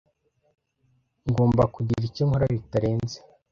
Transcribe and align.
Ngomba 1.29 1.63
kugira 1.73 2.01
icyo 2.09 2.23
nkora 2.27 2.45
bitarenze. 2.55 3.17